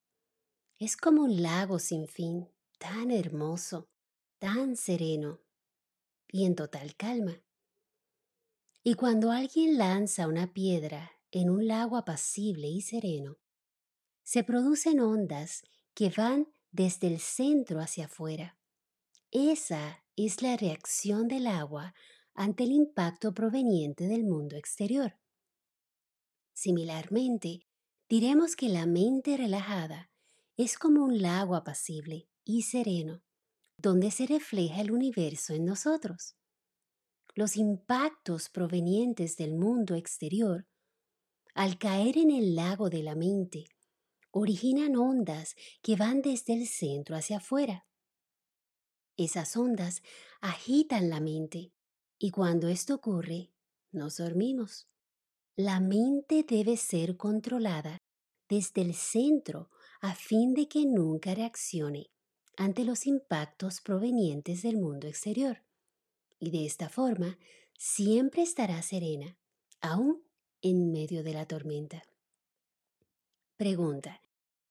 Es 0.84 0.98
como 0.98 1.22
un 1.22 1.41
lago 1.41 1.80
sin 1.80 2.10
fin, 2.10 2.50
tan 2.78 3.10
hermoso, 3.10 3.88
tan 4.38 4.76
sereno 4.76 5.39
y 6.28 6.43
en 6.43 6.56
total 6.56 6.98
calma. 6.98 7.41
Y 8.84 8.96
cuando 8.96 9.32
alguien 9.32 9.78
lanza 9.78 10.28
una 10.28 10.52
piedra 10.52 11.13
en 11.32 11.50
un 11.50 11.67
lago 11.67 11.96
apacible 11.96 12.67
y 12.67 12.82
sereno, 12.82 13.38
se 14.24 14.43
producen 14.43 15.00
ondas 15.00 15.63
que 15.93 16.10
van 16.10 16.52
desde 16.74 17.08
el 17.08 17.22
centro 17.22 17.80
hacia 17.80 18.08
afuera. 18.08 18.58
Esa 19.32 20.04
es 20.17 20.41
la 20.41 20.58
reacción 20.58 21.30
del 21.30 21.48
agua 21.48 21.96
ante 22.34 22.65
el 22.65 22.74
impacto 22.74 23.34
proveniente 23.34 24.10
del 24.10 24.26
mundo 24.26 24.58
exterior. 24.58 25.17
Similarmente, 26.52 27.69
diremos 28.10 28.58
que 28.58 28.67
la 28.67 28.86
mente 28.86 29.38
relajada 29.38 30.10
es 30.58 30.78
como 30.78 31.04
un 31.04 31.22
lago 31.22 31.56
apacible 31.56 32.30
y 32.44 32.63
sereno, 32.63 33.24
donde 33.78 34.12
se 34.12 34.28
refleja 34.28 34.82
el 34.82 34.92
universo 34.92 35.54
en 35.54 35.66
nosotros. 35.66 36.36
Los 37.36 37.58
impactos 37.58 38.50
provenientes 38.50 39.38
del 39.38 39.56
mundo 39.56 39.96
exterior, 39.96 40.68
al 41.56 41.80
caer 41.80 42.18
en 42.18 42.30
el 42.30 42.56
lago 42.56 42.89
de 42.89 43.02
la 43.02 43.16
mente, 43.16 43.66
originan 44.32 44.96
ondas 44.96 45.56
que 45.82 45.96
van 45.96 46.22
desde 46.22 46.54
el 46.54 46.68
centro 46.68 47.16
hacia 47.16 47.38
afuera. 47.38 47.88
Esas 49.18 49.56
ondas 49.58 50.02
agitan 50.42 51.10
la 51.10 51.20
mente 51.20 51.72
y 52.20 52.32
cuando 52.32 52.68
esto 52.68 52.96
ocurre, 52.96 53.52
nos 53.92 54.18
dormimos. 54.18 54.88
La 55.56 55.80
mente 55.80 56.44
debe 56.48 56.78
ser 56.78 57.16
controlada 57.16 57.98
desde 58.50 58.82
el 58.82 58.96
centro 58.96 59.70
a 60.04 60.16
fin 60.16 60.54
de 60.54 60.68
que 60.68 60.86
nunca 60.86 61.34
reaccione 61.34 62.12
ante 62.58 62.84
los 62.84 63.08
impactos 63.08 63.80
provenientes 63.80 64.62
del 64.62 64.76
mundo 64.76 65.08
exterior. 65.08 65.63
Y 66.39 66.52
de 66.52 66.66
esta 66.66 66.89
forma 66.89 67.39
siempre 67.78 68.42
estará 68.42 68.82
serena, 68.82 69.38
aún 69.80 70.22
en 70.62 70.92
medio 70.92 71.24
de 71.24 71.34
la 71.34 71.46
tormenta. 71.46 72.04
Pregunta. 73.56 74.22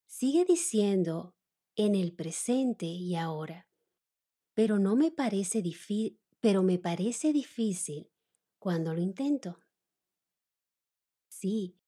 Sigue 0.07 0.45
diciendo 0.45 1.35
en 1.77 1.95
el 1.95 2.12
presente 2.12 2.85
y 2.85 3.16
ahora, 3.16 3.66
pero 4.53 4.79
no 4.79 4.97
me 4.97 5.11
parece 5.11 5.62
difícil, 5.62 6.21
pero 6.40 6.62
me 6.62 6.79
parece 6.79 7.33
difícil 7.33 8.11
cuando 8.59 8.92
lo 8.92 9.01
intento. 9.01 9.59
Sí, 11.31 11.79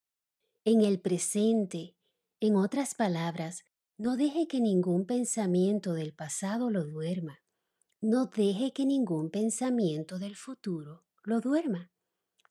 en 0.64 0.80
el 0.80 0.98
presente, 0.98 1.93
en 2.46 2.56
otras 2.56 2.94
palabras, 2.94 3.64
no 3.96 4.18
deje 4.18 4.46
que 4.46 4.60
ningún 4.60 5.06
pensamiento 5.06 5.94
del 5.94 6.12
pasado 6.12 6.68
lo 6.68 6.84
duerma. 6.84 7.42
No 8.02 8.26
deje 8.26 8.74
que 8.74 8.84
ningún 8.84 9.30
pensamiento 9.30 10.18
del 10.18 10.36
futuro 10.36 11.06
lo 11.22 11.40
duerma. 11.40 11.90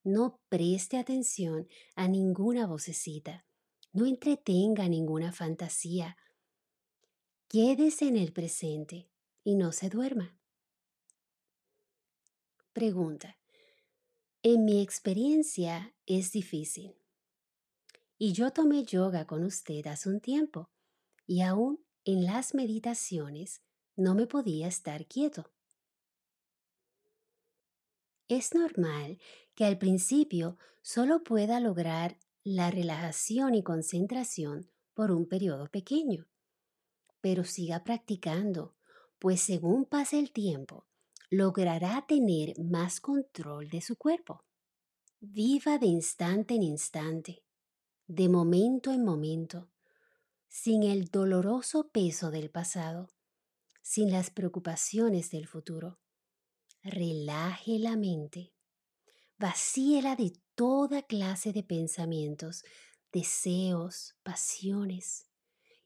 No 0.04 0.40
preste 0.50 0.98
atención 0.98 1.68
a 1.96 2.08
ninguna 2.08 2.66
vocecita. 2.66 3.46
No 3.92 4.08
entretenga 4.08 4.90
ninguna 4.90 5.32
fantasía. 5.32 6.18
Quédese 7.48 8.08
en 8.08 8.18
el 8.18 8.34
presente 8.34 9.12
y 9.44 9.54
no 9.54 9.72
se 9.72 9.90
duerma. 9.90 10.36
Pregunta. 12.74 13.38
En 14.42 14.66
mi 14.66 14.82
experiencia 14.82 15.94
es 16.08 16.32
difícil. 16.32 17.03
Y 18.18 18.34
yo 18.34 18.52
tomé 18.52 18.84
yoga 18.84 19.26
con 19.26 19.44
usted 19.44 19.86
hace 19.88 20.10
un 20.10 20.20
tiempo 20.20 20.70
y 21.26 21.42
aún 21.42 21.84
en 22.06 22.26
las 22.26 22.54
meditaciones 22.54 23.62
no 23.96 24.16
me 24.16 24.28
podía 24.28 24.68
estar 24.68 25.08
quieto. 25.08 25.52
Es 28.28 28.54
normal 28.56 29.20
que 29.56 29.66
al 29.66 29.78
principio 29.78 30.58
solo 30.82 31.24
pueda 31.24 31.60
lograr 31.60 32.18
la 32.44 32.72
relajación 32.72 33.56
y 33.56 33.64
concentración 33.64 34.70
por 34.94 35.12
un 35.12 35.28
periodo 35.28 35.70
pequeño, 35.70 36.28
pero 37.22 37.44
siga 37.44 37.84
practicando, 37.84 38.76
pues 39.20 39.42
según 39.42 39.86
pase 39.86 40.20
el 40.20 40.32
tiempo, 40.32 40.88
logrará 41.30 42.06
tener 42.08 42.60
más 42.60 43.00
control 43.00 43.70
de 43.70 43.82
su 43.82 43.98
cuerpo. 43.98 44.44
Viva 45.20 45.78
de 45.78 45.88
instante 45.88 46.56
en 46.56 46.64
instante, 46.64 47.44
de 48.08 48.30
momento 48.30 48.92
en 48.92 49.04
momento, 49.04 49.70
sin 50.48 50.84
el 50.84 51.06
doloroso 51.06 51.90
peso 51.90 52.32
del 52.32 52.50
pasado, 52.50 53.10
sin 53.82 54.12
las 54.12 54.30
preocupaciones 54.30 55.32
del 55.32 55.48
futuro. 55.48 56.00
Relaje 56.84 57.80
la 57.80 57.96
mente. 57.96 58.54
Vacíela 59.38 60.16
de 60.16 60.34
toda 60.56 61.02
clase 61.02 61.54
de 61.54 61.64
pensamientos, 61.64 62.64
deseos, 63.12 64.16
pasiones. 64.24 65.28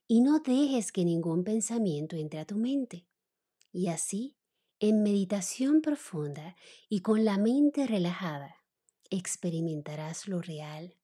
Y 0.07 0.21
no 0.21 0.39
dejes 0.39 0.91
que 0.91 1.05
ningún 1.05 1.43
pensamiento 1.43 2.15
entre 2.15 2.39
a 2.39 2.45
tu 2.45 2.57
mente. 2.57 3.07
Y 3.71 3.87
así, 3.87 4.37
en 4.79 5.03
meditación 5.03 5.81
profunda 5.81 6.55
y 6.89 7.01
con 7.01 7.25
la 7.25 7.37
mente 7.37 7.87
relajada, 7.87 8.55
experimentarás 9.09 10.27
lo 10.27 10.41
real. 10.41 10.95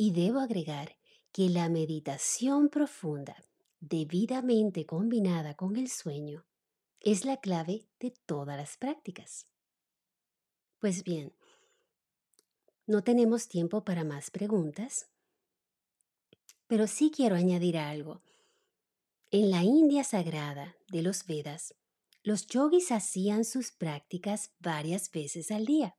Y 0.00 0.12
debo 0.12 0.38
agregar 0.38 0.96
que 1.32 1.50
la 1.50 1.68
meditación 1.68 2.68
profunda, 2.68 3.36
debidamente 3.80 4.86
combinada 4.86 5.54
con 5.54 5.76
el 5.76 5.88
sueño, 5.88 6.46
es 7.00 7.24
la 7.24 7.38
clave 7.38 7.88
de 7.98 8.12
todas 8.24 8.56
las 8.56 8.76
prácticas. 8.76 9.48
Pues 10.78 11.02
bien, 11.02 11.34
no 12.86 13.02
tenemos 13.02 13.48
tiempo 13.48 13.84
para 13.84 14.04
más 14.04 14.30
preguntas, 14.30 15.10
pero 16.68 16.86
sí 16.86 17.10
quiero 17.10 17.34
añadir 17.34 17.76
algo. 17.76 18.22
En 19.32 19.50
la 19.50 19.64
India 19.64 20.04
sagrada 20.04 20.76
de 20.92 21.02
los 21.02 21.26
Vedas, 21.26 21.74
los 22.22 22.46
yogis 22.46 22.92
hacían 22.92 23.44
sus 23.44 23.72
prácticas 23.72 24.52
varias 24.60 25.10
veces 25.10 25.50
al 25.50 25.66
día. 25.66 25.96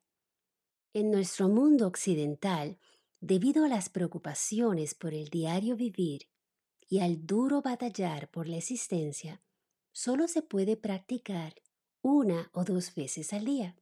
En 0.93 1.12
nuestro 1.12 1.49
mundo 1.49 1.85
occidental, 1.85 2.79
debido 3.21 3.65
a 3.65 3.67
las 3.67 3.89
preocupaciones 3.89 4.95
por 4.95 5.13
el 5.13 5.29
diario 5.29 5.75
vivir 5.75 6.29
y 6.88 6.99
al 6.99 7.25
duro 7.25 7.62
batallar 7.62 8.29
por 8.32 8.47
la 8.47 8.58
existencia, 8.58 9.41
solo 9.91 10.27
se 10.27 10.41
puede 10.41 10.77
practicar 10.77 11.55
una 12.01 12.49
o 12.53 12.63
dos 12.63 12.95
veces 12.95 13.34
al 13.34 13.45
día. 13.45 13.77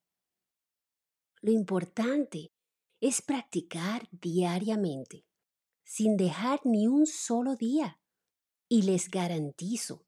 Lo 1.41 1.52
importante 1.52 2.52
es 3.00 3.21
practicar 3.21 4.08
diariamente, 4.12 5.26
sin 5.84 6.17
dejar 6.17 6.60
ni 6.65 6.88
un 6.88 7.06
solo 7.06 7.56
día. 7.56 8.00
Y 8.67 8.82
les 8.82 9.10
garantizo, 9.10 10.06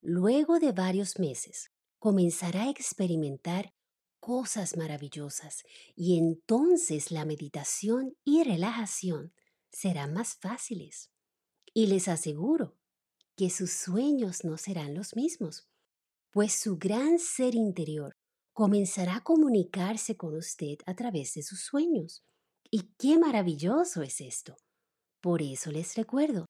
luego 0.00 0.60
de 0.60 0.72
varios 0.72 1.18
meses, 1.18 1.72
comenzará 1.98 2.64
a 2.64 2.70
experimentar 2.70 3.74
cosas 4.20 4.76
maravillosas 4.76 5.64
y 5.94 6.18
entonces 6.18 7.10
la 7.10 7.24
meditación 7.24 8.16
y 8.24 8.44
relajación 8.44 9.32
serán 9.70 10.12
más 10.12 10.34
fáciles. 10.36 11.10
Y 11.74 11.86
les 11.86 12.08
aseguro 12.08 12.76
que 13.36 13.50
sus 13.50 13.72
sueños 13.72 14.44
no 14.44 14.58
serán 14.58 14.94
los 14.94 15.14
mismos, 15.14 15.68
pues 16.30 16.52
su 16.52 16.76
gran 16.76 17.18
ser 17.18 17.54
interior 17.54 18.16
comenzará 18.52 19.16
a 19.16 19.22
comunicarse 19.22 20.16
con 20.16 20.36
usted 20.36 20.78
a 20.86 20.94
través 20.94 21.34
de 21.34 21.42
sus 21.42 21.60
sueños. 21.60 22.24
Y 22.70 22.90
qué 22.98 23.18
maravilloso 23.18 24.02
es 24.02 24.20
esto. 24.20 24.56
Por 25.20 25.42
eso 25.42 25.70
les 25.70 25.94
recuerdo 25.94 26.46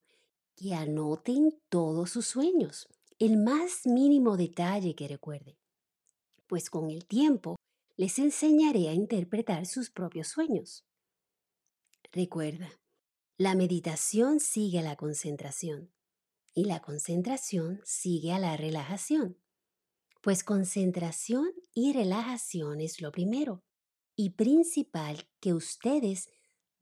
que 0.57 0.75
anoten 0.75 1.51
todos 1.69 2.11
sus 2.11 2.27
sueños, 2.27 2.89
el 3.19 3.37
más 3.37 3.87
mínimo 3.87 4.37
detalle 4.37 4.95
que 4.95 5.07
recuerde, 5.07 5.59
pues 6.49 6.71
con 6.71 6.91
el 6.91 7.07
tiempo 7.07 7.57
les 7.97 8.19
enseñaré 8.19 8.89
a 8.89 8.95
interpretar 8.95 9.67
sus 9.67 9.91
propios 9.91 10.29
sueños. 10.29 10.85
Recuerda, 12.11 12.71
la 13.37 13.55
meditación 13.55 14.41
sigue 14.41 14.81
a 14.81 14.83
la 14.83 14.97
concentración 14.97 15.93
y 16.55 16.65
la 16.65 16.81
concentración 16.81 17.81
sigue 17.85 18.33
a 18.33 18.39
la 18.39 18.57
relajación. 18.57 19.37
Pues 20.23 20.43
concentración 20.43 21.53
y 21.73 21.93
relajación 21.93 22.81
es 22.81 23.01
lo 23.01 23.13
primero 23.13 23.63
y 24.17 24.31
principal 24.31 25.29
que 25.39 25.55
ustedes 25.55 26.29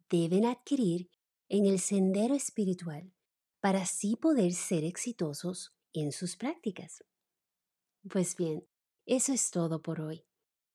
deben 0.09 0.46
adquirir 0.46 1.11
en 1.48 1.66
el 1.66 1.81
sendero 1.81 2.35
espiritual 2.35 3.12
para 3.61 3.83
así 3.83 4.16
poder 4.16 4.52
ser 4.55 4.85
exitosos 4.85 5.74
en 5.92 6.12
sus 6.12 6.37
prácticas. 6.37 7.05
Pues 8.09 8.37
bien, 8.37 8.66
eso 9.07 9.33
es 9.33 9.51
todo 9.51 9.81
por 9.81 10.01
hoy. 10.01 10.25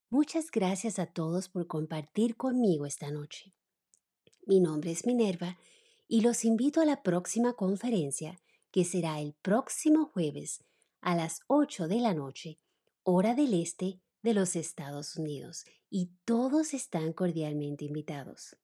Muchas 0.09 0.51
gracias 0.51 0.99
a 0.99 1.05
todos 1.05 1.49
por 1.49 1.67
compartir 1.67 2.35
conmigo 2.35 2.85
esta 2.85 3.11
noche. 3.11 3.53
Mi 4.45 4.59
nombre 4.59 4.91
es 4.91 5.05
Minerva 5.05 5.57
y 6.07 6.21
los 6.21 6.43
invito 6.43 6.81
a 6.81 6.85
la 6.85 7.03
próxima 7.03 7.53
conferencia 7.53 8.39
que 8.71 8.85
será 8.85 9.19
el 9.19 9.33
próximo 9.41 10.05
jueves 10.05 10.63
a 11.01 11.15
las 11.15 11.41
8 11.47 11.87
de 11.87 11.99
la 11.99 12.13
noche, 12.13 12.59
hora 13.03 13.35
del 13.35 13.53
este 13.53 13.99
de 14.21 14.33
los 14.33 14.55
Estados 14.55 15.15
Unidos, 15.15 15.65
y 15.89 16.11
todos 16.25 16.73
están 16.73 17.11
cordialmente 17.11 17.85
invitados. 17.85 18.55